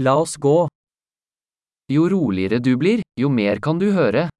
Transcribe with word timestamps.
La 0.00 0.14
oss 0.14 0.36
gå. 0.36 0.68
Jo 1.90 2.08
roligere 2.08 2.60
du 2.60 2.76
blir, 2.76 3.02
jo 3.16 3.28
mer 3.28 3.58
kan 3.60 3.80
du 3.80 3.90
høre. 3.92 4.30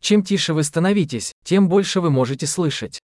Чем 0.00 0.22
тише 0.22 0.54
вы 0.54 0.62
становитесь, 0.62 1.32
тем 1.44 1.68
больше 1.68 2.00
вы 2.00 2.10
можете 2.10 2.46
слышать. 2.46 3.00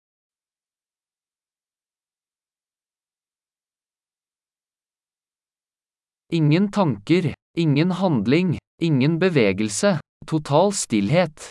Ingen 6.31 6.69
tanker, 6.69 7.33
ingen 7.57 7.92
handling, 7.99 8.60
ingen 8.79 9.17
bevegelse, 9.17 9.99
total 10.28 10.71
stillhet. 10.73 11.49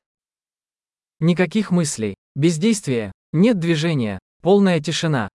Никаких 1.18 1.72
мыслей, 1.72 2.14
бездействия, 2.36 3.10
нет 3.32 3.58
движения, 3.58 4.20
полная 4.40 4.78
тишина. 4.78 5.28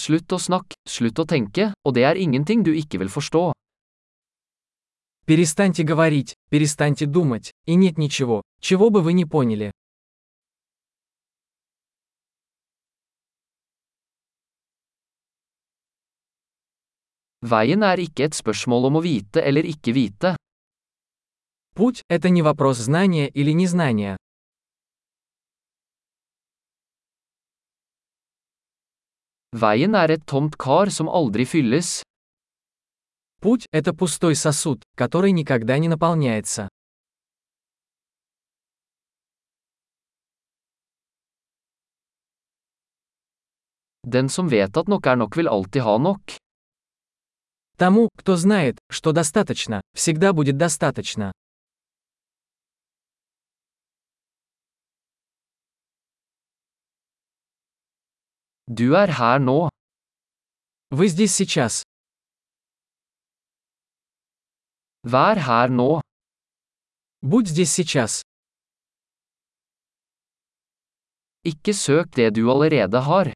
Slutt 0.00 0.32
å 0.32 0.38
snakke, 0.40 0.78
slutt 0.88 1.18
å 1.20 1.26
tenke, 1.28 1.72
og 1.84 1.92
det 1.92 2.06
er 2.08 2.16
ingenting 2.16 2.62
du 2.64 2.70
ikke 2.72 3.02
vil 3.02 3.10
forstå. 3.12 3.50
Перестаньте 5.28 5.84
говорить, 5.84 6.36
перестаньте 6.48 7.04
думать, 7.04 7.52
и 7.66 7.74
нет 7.74 7.98
ничего, 7.98 8.40
чего 8.62 8.88
бы 8.88 9.02
вы 9.02 9.12
не 9.12 9.26
поняли. 9.26 9.70
Veien 17.42 17.82
er 17.82 18.00
ikke 18.00 18.28
et 18.28 18.36
spørsmål 18.36 18.88
om 18.88 18.98
å 19.00 19.04
vite 19.04 19.44
eller 19.44 19.68
ikke 19.68 19.92
vite. 19.92 20.34
Путь– 21.74 22.02
это 22.08 22.28
не 22.28 22.42
вопрос 22.42 22.78
знания 22.78 23.28
или 23.28 23.52
незнания. 23.52 24.16
Veien 29.52 29.94
er 29.98 30.10
et 30.14 30.26
tomt 30.26 30.54
kar 30.56 30.90
som 30.90 31.08
aldri 31.08 31.44
fylles. 31.44 32.02
Путь– 33.40 33.66
это 33.72 33.92
пустой 33.92 34.36
сосуд, 34.36 34.84
который 34.94 35.32
никогда 35.32 35.78
не 35.78 35.88
наполняется. 35.88 36.68
Den 44.04 44.28
som 44.28 44.48
vet 44.48 44.76
at 44.76 44.88
nok 44.88 45.06
er 45.06 45.16
nok 45.16 45.36
vil 45.36 45.48
alltid 45.48 45.82
ha 45.82 45.98
nok. 45.98 46.20
Тому, 47.76 48.08
кто 48.16 48.36
знает, 48.36 48.78
что 48.90 49.12
достаточно, 49.12 49.80
всегда 49.94 50.32
будет 50.32 50.56
достаточно. 50.56 51.32
Du 58.69 58.93
er 58.95 59.09
her 59.19 59.39
nå. 59.39 59.69
Вы 60.89 61.07
здесь 61.07 61.35
сейчас. 61.35 61.83
Vær 65.03 65.37
her 65.47 65.69
nå. 65.69 66.01
Будь 67.21 67.47
здесь 67.47 67.71
сейчас. 67.73 68.23
Ikke 71.43 71.73
søk 71.73 72.15
det 72.15 72.33
du 72.35 72.49
allerede 72.49 72.99
har. 73.01 73.33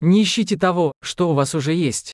Не 0.00 0.22
ищите 0.22 0.58
того, 0.58 0.92
что 1.02 1.30
у 1.30 1.34
вас 1.34 1.54
уже 1.54 1.72
есть. 1.72 2.12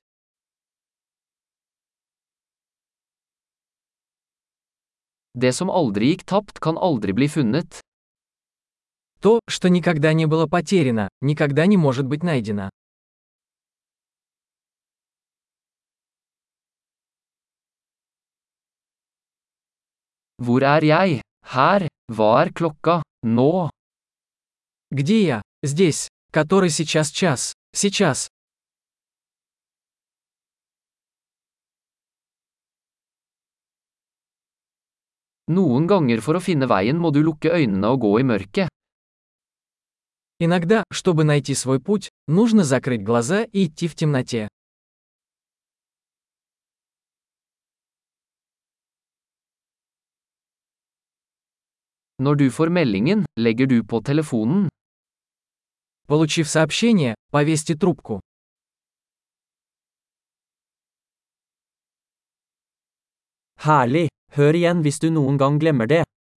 Det 5.33 5.51
som 5.51 5.69
aldri 5.69 6.13
gikk 6.13 6.23
tapt, 6.29 6.59
kan 6.61 6.77
aldri 6.77 7.11
bli 7.17 7.27
funnet. 7.27 7.81
То, 9.20 9.40
что 9.48 9.68
никогда 9.68 10.12
не 10.12 10.26
было 10.26 10.46
потеряно, 10.46 11.08
никогда 11.20 11.66
не 11.66 11.76
может 11.76 12.06
быть 12.06 12.22
найдено. 12.22 12.70
Hvor 20.40 20.62
er 20.62 20.84
jeg? 20.84 21.22
Her. 21.42 21.88
Hva 22.12 22.42
er 22.42 22.52
klokka? 22.52 23.02
Nå. 23.24 23.70
Где 24.92 25.24
я? 25.24 25.42
Здесь. 25.64 26.08
Который 26.32 26.70
сейчас 26.70 27.10
час. 27.10 27.54
Сейчас. 27.74 28.28
Noen 35.48 35.88
ganger 35.88 36.20
for 36.20 36.38
å 36.38 36.44
finne 36.44 36.68
veien 36.68 36.98
må 37.00 37.10
du 37.10 37.22
lukke 37.24 37.50
øynene 37.50 37.90
og 37.90 38.04
gå 38.04 38.18
i 38.20 38.26
mørket. 38.30 38.68
Иногда, 40.40 40.84
чтобы 40.90 41.24
найти 41.24 41.54
свой 41.54 41.80
путь, 41.80 42.10
нужно 42.28 42.62
закрыть 42.62 43.02
глаза 43.02 43.42
и 43.42 43.66
идти 43.66 43.88
в 43.88 43.96
темноте. 43.96 44.48
Når 52.20 52.34
du 52.34 52.50
får 52.50 52.68
meldingen, 52.68 53.26
legger 53.36 53.66
du 53.66 53.84
på 53.84 54.00
telefonen. 54.00 54.68
Получив 56.06 56.48
сообщение, 56.48 57.14
повесьте 57.30 57.74
трубку. 57.76 58.20
Herlig. 63.56 64.08
Hør 64.36 64.54
igjen 64.54 64.82
hvis 64.82 64.98
du 65.02 65.10
noen 65.10 65.38
gang 65.38 65.58
glemmer 65.60 65.86
det. 65.86 66.04